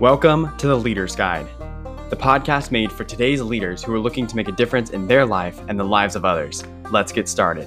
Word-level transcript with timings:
Welcome 0.00 0.54
to 0.58 0.66
the 0.66 0.76
Leader's 0.76 1.16
Guide, 1.16 1.46
the 2.10 2.16
podcast 2.16 2.70
made 2.70 2.92
for 2.92 3.02
today's 3.02 3.40
leaders 3.40 3.82
who 3.82 3.94
are 3.94 3.98
looking 3.98 4.26
to 4.26 4.36
make 4.36 4.46
a 4.46 4.52
difference 4.52 4.90
in 4.90 5.06
their 5.06 5.24
life 5.24 5.58
and 5.68 5.80
the 5.80 5.84
lives 5.84 6.14
of 6.16 6.26
others. 6.26 6.62
Let's 6.90 7.12
get 7.12 7.26
started. 7.30 7.66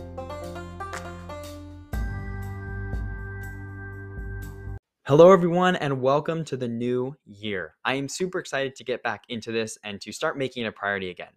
Hello, 5.07 5.31
everyone, 5.31 5.75
and 5.77 6.03
welcome 6.03 6.45
to 6.45 6.55
the 6.55 6.67
new 6.67 7.15
year. 7.25 7.73
I 7.83 7.95
am 7.95 8.07
super 8.07 8.37
excited 8.37 8.75
to 8.75 8.83
get 8.83 9.01
back 9.01 9.23
into 9.29 9.51
this 9.51 9.79
and 9.83 9.99
to 10.01 10.11
start 10.11 10.37
making 10.37 10.65
it 10.65 10.67
a 10.67 10.71
priority 10.71 11.09
again. 11.09 11.33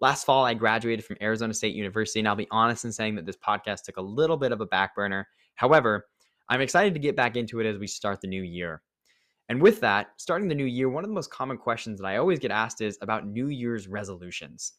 Last 0.00 0.24
fall, 0.24 0.44
I 0.44 0.54
graduated 0.54 1.04
from 1.04 1.18
Arizona 1.22 1.54
State 1.54 1.76
University, 1.76 2.18
and 2.18 2.26
I'll 2.26 2.34
be 2.34 2.48
honest 2.50 2.84
in 2.84 2.90
saying 2.90 3.14
that 3.14 3.26
this 3.26 3.36
podcast 3.36 3.84
took 3.84 3.96
a 3.96 4.02
little 4.02 4.36
bit 4.36 4.50
of 4.50 4.60
a 4.60 4.66
back 4.66 4.96
burner. 4.96 5.28
However, 5.54 6.08
I'm 6.48 6.60
excited 6.60 6.94
to 6.94 7.00
get 7.00 7.14
back 7.14 7.36
into 7.36 7.60
it 7.60 7.66
as 7.66 7.78
we 7.78 7.86
start 7.86 8.20
the 8.20 8.26
new 8.26 8.42
year. 8.42 8.82
And 9.52 9.60
with 9.60 9.80
that, 9.80 10.12
starting 10.16 10.48
the 10.48 10.54
new 10.54 10.64
year, 10.64 10.88
one 10.88 11.04
of 11.04 11.10
the 11.10 11.14
most 11.14 11.30
common 11.30 11.58
questions 11.58 12.00
that 12.00 12.06
I 12.06 12.16
always 12.16 12.38
get 12.38 12.50
asked 12.50 12.80
is 12.80 12.96
about 13.02 13.26
New 13.26 13.48
Year's 13.48 13.86
resolutions. 13.86 14.72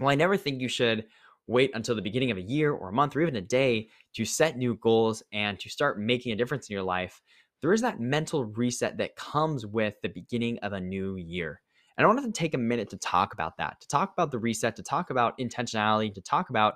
Well, 0.00 0.08
I 0.08 0.16
never 0.16 0.36
think 0.36 0.60
you 0.60 0.66
should 0.66 1.06
wait 1.46 1.70
until 1.74 1.94
the 1.94 2.02
beginning 2.02 2.32
of 2.32 2.38
a 2.38 2.42
year 2.42 2.72
or 2.72 2.88
a 2.88 2.92
month 2.92 3.14
or 3.14 3.20
even 3.20 3.36
a 3.36 3.40
day 3.40 3.88
to 4.16 4.24
set 4.24 4.56
new 4.56 4.74
goals 4.74 5.22
and 5.32 5.60
to 5.60 5.70
start 5.70 6.00
making 6.00 6.32
a 6.32 6.34
difference 6.34 6.68
in 6.68 6.74
your 6.74 6.82
life. 6.82 7.22
There 7.62 7.72
is 7.72 7.82
that 7.82 8.00
mental 8.00 8.46
reset 8.46 8.98
that 8.98 9.14
comes 9.14 9.64
with 9.64 9.94
the 10.02 10.08
beginning 10.08 10.58
of 10.58 10.72
a 10.72 10.80
new 10.80 11.14
year. 11.14 11.60
And 11.96 12.04
I 12.04 12.08
wanted 12.08 12.24
to 12.24 12.32
take 12.32 12.54
a 12.54 12.58
minute 12.58 12.90
to 12.90 12.96
talk 12.96 13.32
about 13.32 13.58
that, 13.58 13.80
to 13.80 13.86
talk 13.86 14.12
about 14.12 14.32
the 14.32 14.40
reset, 14.40 14.74
to 14.74 14.82
talk 14.82 15.10
about 15.10 15.38
intentionality, 15.38 16.12
to 16.14 16.20
talk 16.20 16.50
about 16.50 16.74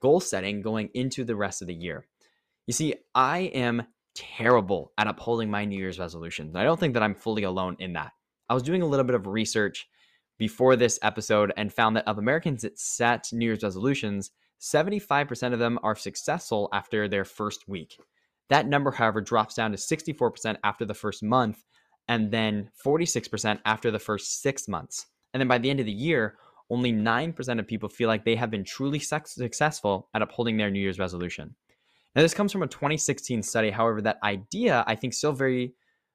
goal 0.00 0.20
setting 0.20 0.62
going 0.62 0.88
into 0.94 1.22
the 1.22 1.36
rest 1.36 1.60
of 1.60 1.68
the 1.68 1.74
year. 1.74 2.06
You 2.66 2.72
see, 2.72 2.94
I 3.14 3.40
am 3.40 3.82
terrible 4.14 4.92
at 4.98 5.06
upholding 5.06 5.50
my 5.50 5.64
New 5.64 5.78
Year's 5.78 5.98
resolutions. 5.98 6.56
I 6.56 6.64
don't 6.64 6.78
think 6.78 6.94
that 6.94 7.02
I'm 7.02 7.14
fully 7.14 7.42
alone 7.42 7.76
in 7.78 7.92
that. 7.94 8.12
I 8.48 8.54
was 8.54 8.62
doing 8.62 8.82
a 8.82 8.86
little 8.86 9.04
bit 9.04 9.14
of 9.14 9.26
research 9.26 9.88
before 10.38 10.76
this 10.76 10.98
episode 11.02 11.52
and 11.56 11.72
found 11.72 11.96
that 11.96 12.06
of 12.08 12.18
Americans 12.18 12.62
that 12.62 12.78
set 12.78 13.28
New 13.32 13.46
Year's 13.46 13.62
resolutions, 13.62 14.30
75% 14.60 15.52
of 15.52 15.58
them 15.58 15.78
are 15.82 15.96
successful 15.96 16.68
after 16.72 17.08
their 17.08 17.24
first 17.24 17.68
week. 17.68 17.98
That 18.50 18.66
number, 18.66 18.90
however, 18.90 19.20
drops 19.20 19.54
down 19.54 19.70
to 19.72 19.76
64% 19.76 20.56
after 20.64 20.84
the 20.84 20.94
first 20.94 21.22
month 21.22 21.64
and 22.08 22.30
then 22.30 22.70
46% 22.84 23.60
after 23.64 23.90
the 23.90 23.98
first 23.98 24.42
six 24.42 24.68
months. 24.68 25.06
And 25.32 25.40
then 25.40 25.48
by 25.48 25.58
the 25.58 25.70
end 25.70 25.80
of 25.80 25.86
the 25.86 25.92
year, 25.92 26.36
only 26.70 26.92
9% 26.92 27.58
of 27.58 27.66
people 27.66 27.88
feel 27.88 28.08
like 28.08 28.24
they 28.24 28.36
have 28.36 28.50
been 28.50 28.64
truly 28.64 28.98
successful 28.98 30.08
at 30.14 30.22
upholding 30.22 30.56
their 30.56 30.70
New 30.70 30.80
Year's 30.80 30.98
resolution. 30.98 31.54
Now, 32.14 32.22
this 32.22 32.34
comes 32.34 32.52
from 32.52 32.62
a 32.62 32.68
2016 32.68 33.42
study. 33.42 33.70
However, 33.70 34.00
that 34.02 34.18
idea 34.22 34.84
I 34.86 34.94
think 34.94 35.14
still 35.14 35.32
very 35.32 35.74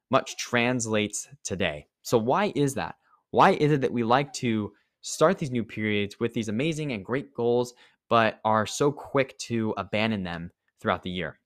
much 0.09 0.37
translates 0.37 1.27
today. 1.43 1.87
So, 2.01 2.17
why 2.17 2.53
is 2.55 2.73
that? 2.75 2.95
Why 3.31 3.51
is 3.51 3.71
it 3.71 3.81
that 3.81 3.93
we 3.93 4.03
like 4.03 4.33
to 4.33 4.73
start 5.01 5.37
these 5.37 5.51
new 5.51 5.63
periods 5.63 6.19
with 6.19 6.33
these 6.33 6.49
amazing 6.49 6.93
and 6.93 7.05
great 7.05 7.33
goals, 7.33 7.73
but 8.09 8.39
are 8.43 8.65
so 8.65 8.91
quick 8.91 9.37
to 9.39 9.73
abandon 9.77 10.23
them 10.23 10.51
throughout 10.79 11.03
the 11.03 11.11
year? 11.11 11.39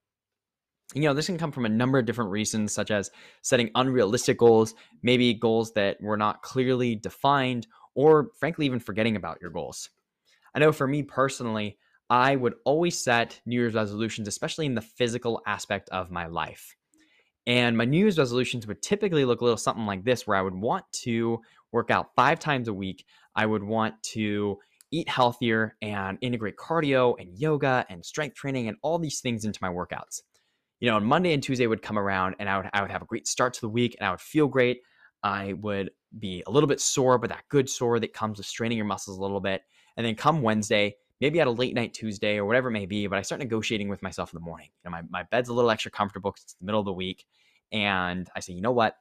you 0.93 1.01
know, 1.01 1.13
this 1.13 1.25
can 1.25 1.37
come 1.37 1.51
from 1.51 1.65
a 1.65 1.69
number 1.69 1.97
of 1.97 2.05
different 2.05 2.31
reasons, 2.31 2.71
such 2.71 2.91
as 2.91 3.11
setting 3.41 3.71
unrealistic 3.75 4.37
goals, 4.37 4.75
maybe 5.01 5.33
goals 5.33 5.73
that 5.73 5.99
were 6.01 6.17
not 6.17 6.41
clearly 6.41 6.95
defined, 6.95 7.67
or 7.95 8.29
frankly, 8.39 8.65
even 8.65 8.79
forgetting 8.79 9.15
about 9.15 9.39
your 9.41 9.49
goals. 9.49 9.89
I 10.53 10.59
know 10.59 10.71
for 10.71 10.87
me 10.87 11.01
personally, 11.03 11.77
I 12.09 12.35
would 12.35 12.55
always 12.65 13.01
set 13.01 13.39
New 13.45 13.59
Year's 13.59 13.73
resolutions, 13.73 14.27
especially 14.27 14.65
in 14.65 14.75
the 14.75 14.81
physical 14.81 15.41
aspect 15.47 15.89
of 15.89 16.11
my 16.11 16.27
life. 16.27 16.75
And 17.45 17.77
my 17.77 17.85
New 17.85 17.97
Year's 17.97 18.17
resolutions 18.17 18.67
would 18.67 18.81
typically 18.81 19.25
look 19.25 19.41
a 19.41 19.43
little 19.43 19.57
something 19.57 19.85
like 19.85 20.03
this, 20.03 20.25
where 20.25 20.37
I 20.37 20.41
would 20.41 20.55
want 20.55 20.85
to 21.03 21.39
work 21.71 21.91
out 21.91 22.15
five 22.15 22.39
times 22.39 22.67
a 22.67 22.73
week. 22.73 23.05
I 23.35 23.45
would 23.45 23.63
want 23.63 24.01
to 24.13 24.57
eat 24.91 25.09
healthier 25.09 25.75
and 25.81 26.17
integrate 26.21 26.55
cardio 26.55 27.15
and 27.19 27.37
yoga 27.37 27.85
and 27.89 28.05
strength 28.05 28.35
training 28.35 28.67
and 28.67 28.77
all 28.83 28.99
these 28.99 29.21
things 29.21 29.43
into 29.43 29.59
my 29.61 29.69
workouts 29.69 30.21
you 30.83 30.89
know, 30.89 30.97
on 30.97 31.05
Monday 31.05 31.33
and 31.33 31.41
Tuesday 31.41 31.65
would 31.65 31.81
come 31.81 31.97
around 31.97 32.35
and 32.39 32.49
I 32.49 32.57
would 32.57 32.69
I 32.73 32.81
would 32.81 32.91
have 32.91 33.01
a 33.01 33.05
great 33.05 33.25
start 33.25 33.53
to 33.53 33.61
the 33.61 33.69
week 33.69 33.95
and 33.97 34.05
I 34.05 34.11
would 34.11 34.19
feel 34.19 34.49
great. 34.49 34.81
I 35.23 35.53
would 35.53 35.91
be 36.19 36.43
a 36.45 36.51
little 36.51 36.67
bit 36.67 36.81
sore, 36.81 37.17
but 37.17 37.29
that 37.29 37.45
good 37.47 37.69
sore 37.69 38.01
that 38.01 38.11
comes 38.11 38.37
with 38.37 38.47
straining 38.47 38.77
your 38.77 38.85
muscles 38.85 39.17
a 39.17 39.21
little 39.21 39.39
bit. 39.39 39.61
And 39.95 40.05
then 40.05 40.15
come 40.15 40.41
Wednesday, 40.41 40.97
maybe 41.23 41.39
at 41.39 41.47
a 41.47 41.51
late 41.51 41.73
night 41.73 41.93
Tuesday 41.93 42.37
or 42.37 42.45
whatever 42.45 42.69
it 42.69 42.73
may 42.73 42.85
be, 42.85 43.07
but 43.07 43.17
I 43.17 43.21
start 43.21 43.39
negotiating 43.39 43.89
with 43.89 44.03
myself 44.03 44.33
in 44.33 44.37
the 44.37 44.45
morning. 44.45 44.69
You 44.83 44.89
know, 44.89 44.97
my, 44.97 45.03
my 45.09 45.23
bed's 45.23 45.49
a 45.49 45.53
little 45.53 45.71
extra 45.71 45.91
comfortable 45.91 46.31
because 46.31 46.43
it's 46.43 46.53
the 46.55 46.65
middle 46.65 46.79
of 46.79 46.85
the 46.85 46.93
week. 46.93 47.25
And 47.71 48.29
I 48.35 48.39
say, 48.39 48.53
you 48.53 48.61
know 48.61 48.71
what? 48.71 48.95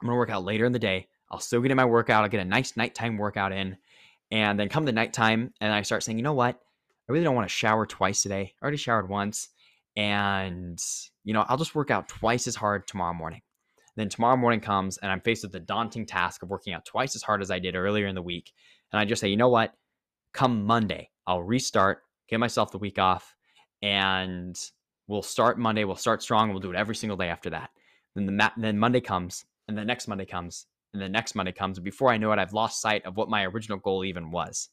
I'm 0.00 0.06
gonna 0.06 0.16
work 0.16 0.30
out 0.30 0.44
later 0.44 0.64
in 0.64 0.72
the 0.72 0.78
day. 0.78 1.08
I'll 1.30 1.40
still 1.40 1.60
get 1.60 1.70
in 1.70 1.76
my 1.76 1.84
workout. 1.84 2.22
I'll 2.22 2.30
get 2.30 2.40
a 2.40 2.44
nice 2.44 2.76
nighttime 2.76 3.18
workout 3.18 3.52
in. 3.52 3.76
And 4.30 4.58
then 4.58 4.68
come 4.68 4.84
the 4.84 4.92
nighttime, 4.92 5.52
and 5.60 5.72
I 5.72 5.82
start 5.82 6.02
saying, 6.02 6.18
you 6.18 6.24
know 6.24 6.32
what? 6.32 6.56
I 6.56 7.12
really 7.12 7.24
don't 7.24 7.34
want 7.34 7.48
to 7.48 7.54
shower 7.54 7.84
twice 7.84 8.22
today. 8.22 8.54
I 8.60 8.64
already 8.64 8.78
showered 8.78 9.08
once 9.08 9.48
and 9.96 10.80
you 11.22 11.32
know 11.32 11.44
i'll 11.48 11.56
just 11.56 11.74
work 11.74 11.90
out 11.90 12.08
twice 12.08 12.46
as 12.46 12.56
hard 12.56 12.86
tomorrow 12.86 13.14
morning 13.14 13.40
then 13.96 14.08
tomorrow 14.08 14.36
morning 14.36 14.60
comes 14.60 14.98
and 14.98 15.10
i'm 15.10 15.20
faced 15.20 15.44
with 15.44 15.52
the 15.52 15.60
daunting 15.60 16.04
task 16.04 16.42
of 16.42 16.50
working 16.50 16.72
out 16.72 16.84
twice 16.84 17.14
as 17.14 17.22
hard 17.22 17.40
as 17.40 17.50
i 17.50 17.58
did 17.58 17.76
earlier 17.76 18.06
in 18.06 18.14
the 18.14 18.22
week 18.22 18.52
and 18.92 18.98
i 18.98 19.04
just 19.04 19.20
say 19.20 19.28
you 19.28 19.36
know 19.36 19.48
what 19.48 19.72
come 20.32 20.64
monday 20.66 21.08
i'll 21.26 21.42
restart 21.42 22.02
give 22.28 22.40
myself 22.40 22.70
the 22.70 22.78
week 22.78 22.98
off 22.98 23.34
and 23.82 24.70
we'll 25.08 25.22
start 25.22 25.58
monday 25.58 25.84
we'll 25.84 25.96
start 25.96 26.22
strong 26.22 26.50
we'll 26.50 26.60
do 26.60 26.70
it 26.70 26.76
every 26.76 26.94
single 26.94 27.16
day 27.16 27.28
after 27.28 27.50
that 27.50 27.70
then 28.14 28.26
the 28.26 28.52
then 28.56 28.78
monday 28.78 29.00
comes 29.00 29.44
and 29.68 29.76
the 29.76 29.84
next 29.84 30.08
monday 30.08 30.26
comes 30.26 30.66
and 30.92 31.02
the 31.02 31.08
next 31.08 31.34
monday 31.34 31.52
comes 31.52 31.78
and 31.78 31.84
before 31.84 32.10
i 32.10 32.16
know 32.16 32.32
it 32.32 32.38
i've 32.38 32.52
lost 32.52 32.80
sight 32.80 33.04
of 33.06 33.16
what 33.16 33.28
my 33.28 33.44
original 33.46 33.78
goal 33.78 34.04
even 34.04 34.30
was 34.30 34.70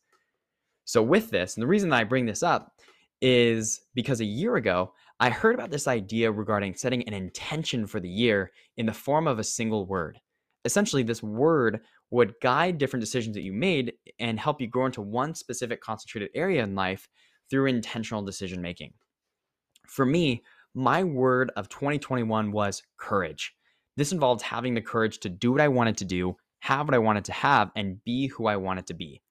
so 0.85 1.01
with 1.01 1.29
this 1.29 1.56
and 1.56 1.63
the 1.63 1.67
reason 1.67 1.89
that 1.89 2.00
i 2.00 2.03
bring 2.03 2.25
this 2.25 2.44
up 2.44 2.73
is 3.22 3.81
because 3.94 4.19
a 4.19 4.25
year 4.25 4.56
ago 4.56 4.91
I 5.22 5.29
heard 5.29 5.53
about 5.53 5.69
this 5.69 5.88
idea 5.88 6.31
regarding 6.31 6.73
setting 6.73 7.07
an 7.07 7.13
intention 7.13 7.85
for 7.85 8.00
the 8.00 8.09
year 8.09 8.51
in 8.78 8.88
the 8.88 8.94
form 8.94 9.28
of 9.28 9.38
a 9.38 9.44
single 9.44 9.85
word. 9.85 10.19
Essentially, 10.66 11.03
this 11.03 11.22
word 11.22 11.81
would 12.11 12.35
guide 12.41 12.77
different 12.77 13.01
decisions 13.01 13.35
that 13.35 13.41
you 13.41 13.53
made 13.53 13.94
and 14.19 14.39
help 14.39 14.61
you 14.61 14.67
grow 14.67 14.85
into 14.85 15.01
one 15.01 15.33
specific 15.33 15.81
concentrated 15.81 16.29
area 16.35 16.63
in 16.63 16.75
life 16.75 17.07
through 17.49 17.66
intentional 17.66 18.22
decision 18.22 18.61
making. 18.61 18.94
For 19.88 20.05
me, 20.05 20.44
my 20.73 21.03
word 21.03 21.51
of 21.55 21.69
2021 21.69 22.51
was 22.51 22.83
courage. 22.97 23.53
This 23.97 24.11
involved 24.11 24.41
having 24.41 24.73
the 24.73 24.81
courage 24.81 25.19
to 25.19 25.29
do 25.29 25.51
what 25.51 25.61
I 25.61 25.67
wanted 25.67 25.97
to 25.97 26.05
do, 26.05 26.35
have 26.59 26.88
what 26.88 26.95
I 26.95 27.00
wanted 27.00 27.25
to 27.25 27.33
have, 27.33 27.71
and 27.75 28.03
be 28.03 28.27
who 28.27 28.45
I 28.45 28.55
wanted 28.55 28.88
to 28.88 28.94
be. 28.94 29.21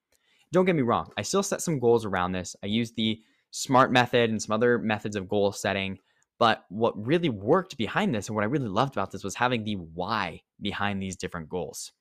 Don't 0.53 0.65
get 0.65 0.77
me 0.77 0.83
wrong, 0.83 1.13
I 1.17 1.23
still 1.23 1.43
set 1.43 1.63
some 1.63 1.79
goals 1.79 2.05
around 2.05 2.33
this. 2.33 2.57
I 2.63 2.67
used 2.67 2.97
the 2.97 3.21
SMART 3.53 3.93
method 3.93 4.31
and 4.31 4.41
some 4.41 4.55
other 4.55 4.79
methods 4.79 5.17
of 5.17 5.29
goal 5.29 5.53
setting. 5.53 5.99
But 6.39 6.65
what 6.71 7.07
really 7.07 7.29
worked 7.29 7.77
behind 7.77 8.15
this 8.15 8.29
and 8.29 8.35
what 8.35 8.43
I 8.43 8.49
really 8.49 8.69
loved 8.69 8.95
about 8.95 9.11
this 9.11 9.23
was 9.23 9.35
having 9.35 9.65
the 9.65 9.75
why 9.75 10.41
behind 10.61 11.03
these 11.03 11.17
different 11.17 11.49
goals. 11.49 11.93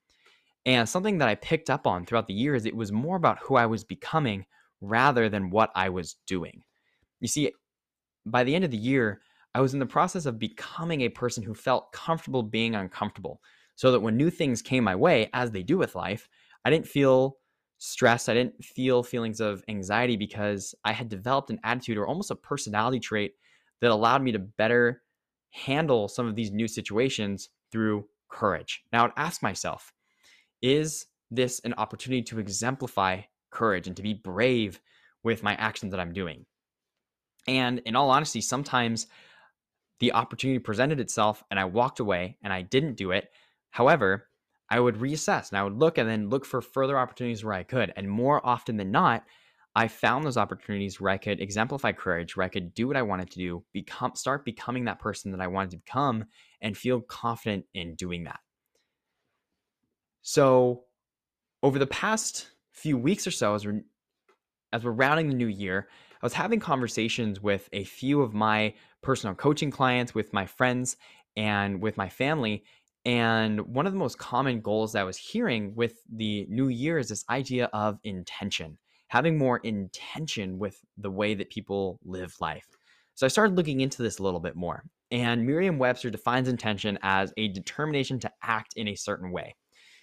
And 0.66 0.88
something 0.88 1.18
that 1.20 1.30
I 1.30 1.36
picked 1.36 1.70
up 1.70 1.88
on 1.88 2.06
throughout 2.06 2.28
the 2.28 2.34
years, 2.34 2.66
it 2.66 2.76
was 2.76 2.92
more 2.92 3.16
about 3.16 3.40
who 3.40 3.56
I 3.56 3.66
was 3.66 3.84
becoming 3.84 4.46
rather 4.82 5.30
than 5.30 5.50
what 5.50 5.72
I 5.76 5.90
was 5.90 6.16
doing. 6.28 6.64
You 7.22 7.28
see, 7.28 7.52
by 8.26 8.44
the 8.44 8.56
end 8.56 8.66
of 8.66 8.72
the 8.72 8.78
year, 8.78 9.22
I 9.56 9.62
was 9.62 9.74
in 9.74 9.80
the 9.80 9.86
process 9.86 10.26
of 10.26 10.38
becoming 10.38 11.02
a 11.02 11.10
person 11.10 11.44
who 11.44 11.54
felt 11.54 11.92
comfortable 11.92 12.44
being 12.44 12.76
uncomfortable 12.76 13.42
so 13.76 13.92
that 13.92 14.02
when 14.02 14.18
new 14.18 14.30
things 14.30 14.62
came 14.62 14.84
my 14.84 14.96
way, 14.96 15.30
as 15.34 15.52
they 15.52 15.64
do 15.64 15.78
with 15.78 15.96
life, 15.96 16.28
I 16.66 16.70
didn't 16.70 16.88
feel 16.88 17.38
stressed. 17.80 18.30
I 18.30 18.34
didn't 18.34 18.64
feel 18.64 19.02
feelings 19.02 19.40
of 19.40 19.64
anxiety 19.70 20.18
because 20.18 20.76
I 20.84 20.92
had 20.92 21.10
developed 21.10 21.50
an 21.50 21.60
attitude 21.64 21.98
or 21.98 22.06
almost 22.06 22.32
a 22.32 22.36
personality 22.36 23.00
trait 23.00 23.34
that 23.82 23.92
allowed 23.92 24.22
me 24.22 24.34
to 24.34 24.40
better 24.40 25.02
handle 25.52 26.08
some 26.08 26.28
of 26.28 26.36
these 26.36 26.52
new 26.52 26.68
situations 26.68 27.50
through 27.72 28.06
courage. 28.30 28.84
Now, 28.92 29.06
I'd 29.06 29.14
ask 29.16 29.42
myself, 29.42 29.94
is 30.62 31.06
this 31.32 31.60
an 31.62 31.74
opportunity 31.78 32.24
to 32.24 32.40
exemplify 32.40 33.22
courage 33.52 33.88
and 33.88 33.96
to 33.96 34.04
be 34.04 34.14
brave 34.14 34.80
with 35.24 35.44
my 35.44 35.56
actions 35.56 35.92
that 35.92 36.00
I'm 36.00 36.14
doing? 36.14 36.46
And 37.48 37.80
in 37.80 37.96
all 37.96 38.10
honesty, 38.10 38.42
sometimes 38.42 39.08
the 40.00 40.14
opportunity 40.14 40.60
presented 40.60 41.00
itself 41.00 41.44
and 41.50 41.60
I 41.60 41.66
walked 41.66 42.00
away 42.00 42.38
and 42.44 42.54
I 42.54 42.62
didn't 42.62 42.96
do 42.96 43.12
it. 43.12 43.30
However, 43.72 44.28
I 44.70 44.80
would 44.80 44.96
reassess 44.96 45.50
and 45.50 45.58
I 45.58 45.64
would 45.64 45.78
look 45.78 45.98
and 45.98 46.08
then 46.08 46.30
look 46.30 46.46
for 46.46 46.62
further 46.62 46.98
opportunities 46.98 47.44
where 47.44 47.56
I 47.56 47.64
could. 47.64 47.92
And 47.96 48.10
more 48.10 48.46
often 48.46 48.78
than 48.78 48.92
not, 48.92 49.24
I 49.76 49.88
found 49.88 50.26
those 50.26 50.38
opportunities 50.38 51.00
where 51.00 51.12
I 51.12 51.18
could 51.18 51.40
exemplify 51.42 51.92
courage, 51.92 52.36
where 52.36 52.46
I 52.46 52.50
could 52.50 52.74
do 52.74 52.88
what 52.88 52.98
I 52.98 53.02
wanted 53.02 53.32
to 53.32 53.40
do, 53.40 53.64
become 53.72 54.16
start 54.16 54.46
becoming 54.46 54.86
that 54.86 55.00
person 55.00 55.32
that 55.32 55.42
I 55.42 55.48
wanted 55.48 55.72
to 55.72 55.78
become 55.78 56.26
and 56.62 56.78
feel 56.78 57.02
confident 57.02 57.66
in 57.74 57.96
doing 57.96 58.24
that. 58.26 58.40
So, 60.32 60.84
over 61.64 61.80
the 61.80 61.88
past 61.88 62.52
few 62.72 63.00
weeks 63.00 63.26
or 63.26 63.32
so 63.32 63.56
as 63.56 63.66
we're 63.66 63.82
as 64.72 64.84
we're 64.84 64.92
rounding 64.92 65.28
the 65.28 65.34
new 65.34 65.48
year, 65.48 65.90
I 66.22 66.24
was 66.24 66.34
having 66.34 66.60
conversations 66.60 67.42
with 67.42 67.68
a 67.74 67.84
few 67.84 68.22
of 68.22 68.36
my 68.36 68.76
personal 69.02 69.34
coaching 69.34 69.72
clients, 69.72 70.14
with 70.14 70.32
my 70.32 70.46
friends, 70.46 70.98
and 71.36 71.82
with 71.82 71.98
my 71.98 72.10
family, 72.10 72.64
And 73.06 73.62
one 73.74 73.88
of 73.88 73.92
the 73.92 73.98
most 73.98 74.20
common 74.20 74.62
goals 74.62 74.94
that 74.94 75.00
I 75.00 75.04
was 75.04 75.18
hearing 75.18 75.74
with 75.74 75.96
the 76.08 76.46
new 76.48 76.68
year 76.68 77.00
is 77.00 77.10
this 77.10 77.26
idea 77.32 77.66
of 77.74 77.98
intention, 78.04 78.78
having 79.08 79.36
more 79.36 79.58
intention 79.58 80.60
with 80.60 80.80
the 80.96 81.10
way 81.10 81.34
that 81.34 81.50
people 81.50 82.00
live 82.06 82.36
life. 82.40 82.68
So 83.16 83.26
I 83.26 83.30
started 83.30 83.56
looking 83.56 83.82
into 83.82 84.04
this 84.04 84.20
a 84.20 84.24
little 84.24 84.40
bit 84.40 84.56
more. 84.56 84.84
And 85.10 85.48
Merriam 85.48 85.80
Webster 85.80 86.12
defines 86.12 86.48
intention 86.48 87.00
as 87.02 87.34
a 87.36 87.48
determination 87.48 88.20
to 88.20 88.32
act 88.44 88.74
in 88.76 88.90
a 88.90 88.96
certain 88.96 89.32
way. 89.32 89.56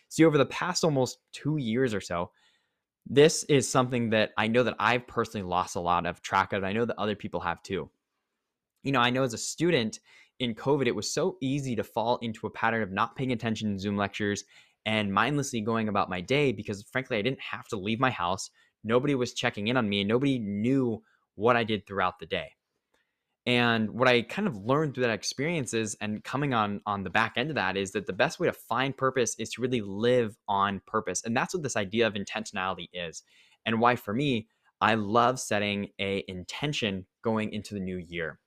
See, 0.08 0.24
over 0.24 0.38
the 0.38 0.46
past 0.46 0.84
almost 0.84 1.18
two 1.32 1.56
years 1.56 1.94
or 1.94 2.00
so, 2.00 2.30
this 3.08 3.44
is 3.44 3.68
something 3.68 4.10
that 4.10 4.32
I 4.36 4.48
know 4.48 4.62
that 4.64 4.76
I've 4.78 5.06
personally 5.06 5.46
lost 5.46 5.76
a 5.76 5.80
lot 5.80 6.06
of 6.06 6.22
track 6.22 6.52
of. 6.52 6.64
I 6.64 6.72
know 6.72 6.84
that 6.84 6.98
other 6.98 7.14
people 7.14 7.40
have 7.40 7.62
too. 7.62 7.88
You 8.82 8.92
know, 8.92 9.00
I 9.00 9.10
know 9.10 9.22
as 9.22 9.34
a 9.34 9.38
student 9.38 10.00
in 10.38 10.54
COVID, 10.54 10.86
it 10.86 10.94
was 10.94 11.12
so 11.12 11.36
easy 11.40 11.76
to 11.76 11.84
fall 11.84 12.18
into 12.18 12.46
a 12.46 12.50
pattern 12.50 12.82
of 12.82 12.92
not 12.92 13.16
paying 13.16 13.32
attention 13.32 13.70
in 13.70 13.78
Zoom 13.78 13.96
lectures 13.96 14.44
and 14.84 15.12
mindlessly 15.12 15.60
going 15.60 15.88
about 15.88 16.10
my 16.10 16.20
day 16.20 16.52
because, 16.52 16.82
frankly, 16.82 17.16
I 17.16 17.22
didn't 17.22 17.40
have 17.40 17.66
to 17.68 17.76
leave 17.76 18.00
my 18.00 18.10
house. 18.10 18.50
Nobody 18.84 19.14
was 19.14 19.34
checking 19.34 19.68
in 19.68 19.76
on 19.76 19.88
me, 19.88 20.00
and 20.00 20.08
nobody 20.08 20.38
knew 20.38 21.02
what 21.34 21.56
I 21.56 21.64
did 21.64 21.86
throughout 21.86 22.18
the 22.18 22.26
day. 22.26 22.55
And 23.46 23.90
what 23.90 24.08
I 24.08 24.22
kind 24.22 24.48
of 24.48 24.56
learned 24.56 24.94
through 24.94 25.04
that 25.04 25.12
experience 25.12 25.72
is, 25.72 25.96
and 26.00 26.24
coming 26.24 26.52
on 26.52 26.80
on 26.84 27.04
the 27.04 27.10
back 27.10 27.34
end 27.36 27.50
of 27.50 27.54
that, 27.54 27.76
is 27.76 27.92
that 27.92 28.06
the 28.06 28.12
best 28.12 28.40
way 28.40 28.48
to 28.48 28.52
find 28.52 28.96
purpose 28.96 29.36
is 29.38 29.50
to 29.50 29.62
really 29.62 29.80
live 29.80 30.36
on 30.48 30.80
purpose, 30.86 31.22
and 31.24 31.36
that's 31.36 31.54
what 31.54 31.62
this 31.62 31.76
idea 31.76 32.08
of 32.08 32.14
intentionality 32.14 32.88
is, 32.92 33.22
and 33.64 33.80
why 33.80 33.94
for 33.94 34.12
me, 34.12 34.48
I 34.80 34.94
love 34.94 35.38
setting 35.38 35.90
a 36.00 36.24
intention 36.28 37.06
going 37.22 37.52
into 37.52 37.74
the 37.74 37.80
new 37.80 37.96
year. 37.96 38.40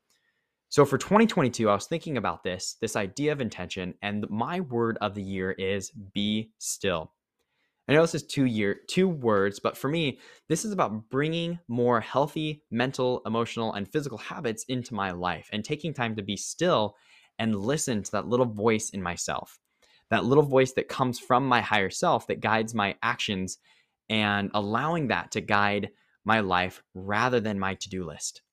So 0.68 0.86
for 0.86 1.00
2022, 1.00 1.70
I 1.70 1.74
was 1.74 1.88
thinking 1.88 2.18
about 2.18 2.44
this, 2.44 2.76
this 2.80 2.96
idea 2.96 3.32
of 3.32 3.42
intention, 3.42 3.96
and 4.02 4.30
my 4.30 4.60
word 4.60 4.98
of 5.02 5.16
the 5.16 5.24
year 5.24 5.52
is 5.52 5.92
be 6.14 6.52
still. 6.60 7.14
I 7.90 7.94
know 7.94 8.02
this 8.02 8.14
is 8.14 8.24
two 8.24 8.46
year 8.46 8.82
two 8.88 9.08
words, 9.08 9.60
but 9.60 9.76
for 9.76 9.88
me, 9.88 10.20
this 10.48 10.64
is 10.64 10.72
about 10.72 11.10
bringing 11.10 11.58
more 11.68 12.00
healthy 12.00 12.62
mental, 12.70 13.24
emotional, 13.26 13.74
and 13.74 13.92
physical 13.92 14.20
habits 14.20 14.64
into 14.66 14.94
my 14.94 15.10
life 15.10 15.50
and 15.52 15.66
taking 15.66 15.92
time 15.92 16.16
to 16.16 16.22
be 16.22 16.38
still 16.38 16.96
and 17.40 17.56
listen 17.56 18.04
to 18.04 18.12
that 18.12 18.28
little 18.28 18.46
voice 18.46 18.92
in 18.92 19.02
myself. 19.02 19.58
That 20.12 20.24
little 20.24 20.44
voice 20.44 20.74
that 20.74 20.88
comes 20.88 21.18
from 21.18 21.48
my 21.48 21.62
higher 21.62 21.90
self 21.90 22.28
that 22.28 22.42
guides 22.42 22.76
my 22.76 22.96
actions 23.02 23.58
and 24.08 24.52
allowing 24.54 25.08
that 25.08 25.32
to 25.32 25.42
guide 25.42 25.90
my 26.26 26.42
life 26.42 26.84
rather 26.94 27.40
than 27.40 27.58
my 27.58 27.74
to-do 27.74 28.06
list. 28.06 28.44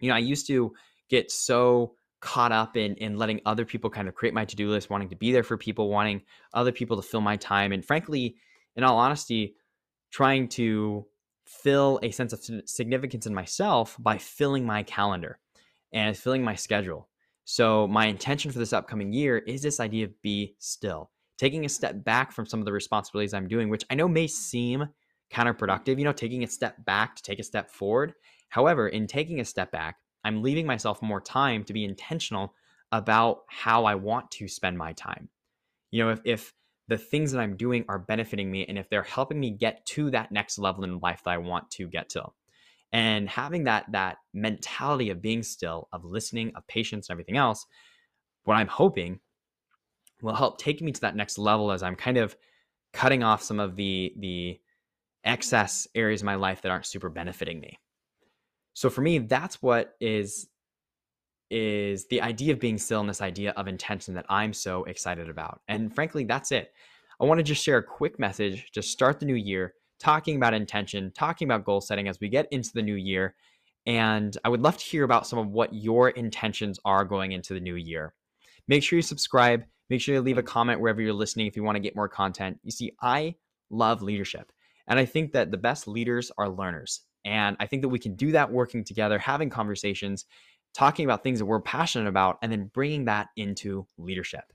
You 0.00 0.08
know, 0.08 0.16
I 0.16 0.18
used 0.18 0.48
to 0.48 0.74
get 1.08 1.30
so 1.30 1.94
caught 2.22 2.52
up 2.52 2.76
in 2.76 2.94
in 2.94 3.18
letting 3.18 3.40
other 3.44 3.66
people 3.66 3.90
kind 3.90 4.08
of 4.08 4.14
create 4.14 4.32
my 4.32 4.44
to-do 4.46 4.70
list, 4.70 4.88
wanting 4.88 5.10
to 5.10 5.16
be 5.16 5.32
there 5.32 5.42
for 5.42 5.58
people, 5.58 5.90
wanting 5.90 6.22
other 6.54 6.72
people 6.72 6.96
to 6.96 7.02
fill 7.02 7.20
my 7.20 7.36
time, 7.36 7.72
and 7.72 7.84
frankly, 7.84 8.36
in 8.76 8.84
all 8.84 8.96
honesty, 8.96 9.54
trying 10.10 10.48
to 10.48 11.04
fill 11.44 11.98
a 12.02 12.10
sense 12.10 12.32
of 12.32 12.40
significance 12.64 13.26
in 13.26 13.34
myself 13.34 13.96
by 13.98 14.16
filling 14.16 14.64
my 14.64 14.82
calendar 14.84 15.38
and 15.92 16.16
filling 16.16 16.42
my 16.42 16.54
schedule. 16.54 17.08
So 17.44 17.88
my 17.88 18.06
intention 18.06 18.52
for 18.52 18.60
this 18.60 18.72
upcoming 18.72 19.12
year 19.12 19.38
is 19.38 19.60
this 19.60 19.80
idea 19.80 20.06
of 20.06 20.22
be 20.22 20.54
still, 20.58 21.10
taking 21.36 21.64
a 21.64 21.68
step 21.68 22.04
back 22.04 22.30
from 22.32 22.46
some 22.46 22.60
of 22.60 22.66
the 22.66 22.72
responsibilities 22.72 23.34
I'm 23.34 23.48
doing, 23.48 23.68
which 23.68 23.84
I 23.90 23.96
know 23.96 24.06
may 24.06 24.28
seem 24.28 24.88
counterproductive, 25.32 25.98
you 25.98 26.04
know, 26.04 26.12
taking 26.12 26.44
a 26.44 26.46
step 26.46 26.84
back 26.84 27.16
to 27.16 27.22
take 27.22 27.40
a 27.40 27.42
step 27.42 27.68
forward. 27.68 28.14
However, 28.48 28.88
in 28.88 29.06
taking 29.06 29.40
a 29.40 29.44
step 29.44 29.72
back, 29.72 29.96
I'm 30.24 30.42
leaving 30.42 30.66
myself 30.66 31.02
more 31.02 31.20
time 31.20 31.64
to 31.64 31.72
be 31.72 31.84
intentional 31.84 32.54
about 32.92 33.42
how 33.48 33.84
I 33.84 33.94
want 33.94 34.30
to 34.32 34.48
spend 34.48 34.76
my 34.76 34.92
time. 34.92 35.28
You 35.90 36.04
know, 36.04 36.10
if, 36.10 36.20
if 36.24 36.54
the 36.88 36.98
things 36.98 37.32
that 37.32 37.40
I'm 37.40 37.56
doing 37.56 37.84
are 37.88 37.98
benefiting 37.98 38.50
me 38.50 38.66
and 38.66 38.78
if 38.78 38.88
they're 38.90 39.02
helping 39.02 39.40
me 39.40 39.50
get 39.50 39.84
to 39.86 40.10
that 40.10 40.32
next 40.32 40.58
level 40.58 40.84
in 40.84 40.98
life 41.00 41.22
that 41.24 41.30
I 41.30 41.38
want 41.38 41.70
to 41.72 41.88
get 41.88 42.10
to. 42.10 42.26
And 42.92 43.28
having 43.28 43.64
that 43.64 43.90
that 43.92 44.18
mentality 44.34 45.08
of 45.08 45.22
being 45.22 45.42
still, 45.42 45.88
of 45.92 46.04
listening, 46.04 46.52
of 46.54 46.66
patience 46.66 47.08
and 47.08 47.14
everything 47.14 47.38
else, 47.38 47.64
what 48.44 48.54
I'm 48.54 48.68
hoping 48.68 49.20
will 50.20 50.34
help 50.34 50.58
take 50.58 50.82
me 50.82 50.92
to 50.92 51.00
that 51.00 51.16
next 51.16 51.38
level 51.38 51.72
as 51.72 51.82
I'm 51.82 51.96
kind 51.96 52.18
of 52.18 52.36
cutting 52.92 53.22
off 53.22 53.42
some 53.42 53.58
of 53.58 53.76
the 53.76 54.12
the 54.18 54.60
excess 55.24 55.86
areas 55.94 56.20
of 56.20 56.26
my 56.26 56.34
life 56.34 56.62
that 56.62 56.70
aren't 56.70 56.84
super 56.84 57.08
benefiting 57.08 57.60
me. 57.60 57.78
So 58.74 58.90
for 58.90 59.00
me, 59.00 59.18
that's 59.18 59.62
what 59.62 59.94
is 60.00 60.48
is 61.50 62.06
the 62.06 62.22
idea 62.22 62.50
of 62.54 62.58
being 62.58 62.78
still 62.78 63.00
and 63.00 63.08
this 63.08 63.20
idea 63.20 63.50
of 63.58 63.68
intention 63.68 64.14
that 64.14 64.24
I'm 64.30 64.54
so 64.54 64.84
excited 64.84 65.28
about. 65.28 65.60
And 65.68 65.94
frankly, 65.94 66.24
that's 66.24 66.50
it. 66.50 66.72
I 67.20 67.26
want 67.26 67.40
to 67.40 67.44
just 67.44 67.62
share 67.62 67.76
a 67.76 67.82
quick 67.82 68.18
message 68.18 68.70
to 68.72 68.80
start 68.80 69.20
the 69.20 69.26
new 69.26 69.34
year, 69.34 69.74
talking 70.00 70.36
about 70.36 70.54
intention, 70.54 71.12
talking 71.14 71.46
about 71.46 71.66
goal 71.66 71.82
setting 71.82 72.08
as 72.08 72.18
we 72.20 72.30
get 72.30 72.48
into 72.52 72.70
the 72.72 72.80
new 72.80 72.94
year. 72.94 73.34
And 73.84 74.34
I 74.44 74.48
would 74.48 74.62
love 74.62 74.78
to 74.78 74.84
hear 74.84 75.04
about 75.04 75.26
some 75.26 75.38
of 75.38 75.48
what 75.48 75.74
your 75.74 76.08
intentions 76.08 76.80
are 76.86 77.04
going 77.04 77.32
into 77.32 77.52
the 77.52 77.60
new 77.60 77.74
year. 77.74 78.14
Make 78.66 78.82
sure 78.82 78.96
you 78.96 79.02
subscribe. 79.02 79.64
Make 79.90 80.00
sure 80.00 80.14
you 80.14 80.22
leave 80.22 80.38
a 80.38 80.42
comment 80.42 80.80
wherever 80.80 81.02
you're 81.02 81.12
listening 81.12 81.46
if 81.46 81.56
you 81.56 81.62
want 81.62 81.76
to 81.76 81.80
get 81.80 81.94
more 81.94 82.08
content. 82.08 82.60
You 82.62 82.70
see, 82.70 82.92
I 83.02 83.34
love 83.68 84.00
leadership. 84.00 84.52
And 84.86 84.98
I 84.98 85.04
think 85.04 85.32
that 85.32 85.50
the 85.50 85.58
best 85.58 85.86
leaders 85.86 86.32
are 86.38 86.48
learners. 86.48 87.02
And 87.24 87.56
I 87.60 87.66
think 87.66 87.82
that 87.82 87.88
we 87.88 87.98
can 87.98 88.14
do 88.14 88.32
that 88.32 88.50
working 88.50 88.84
together, 88.84 89.18
having 89.18 89.50
conversations, 89.50 90.24
talking 90.74 91.04
about 91.04 91.22
things 91.22 91.38
that 91.38 91.46
we're 91.46 91.60
passionate 91.60 92.08
about, 92.08 92.38
and 92.42 92.50
then 92.50 92.70
bringing 92.72 93.04
that 93.04 93.28
into 93.36 93.86
leadership. 93.98 94.52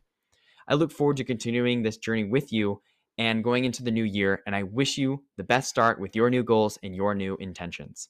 I 0.68 0.74
look 0.74 0.92
forward 0.92 1.18
to 1.18 1.24
continuing 1.24 1.81
this 1.81 1.98
journey 1.98 2.25
with 2.25 2.52
you 2.52 2.81
and 3.18 3.44
going 3.44 3.66
into 3.66 3.84
the 3.84 3.92
new 3.92 4.04
year. 4.04 4.42
And 4.46 4.56
I 4.56 4.64
wish 4.64 4.98
you 4.98 5.24
the 5.38 5.44
best 5.44 5.69
start 5.69 6.00
with 6.00 6.16
your 6.16 6.30
new 6.30 6.44
goals 6.44 6.78
and 6.84 6.96
your 6.96 7.16
new 7.16 7.38
intentions. 7.38 8.10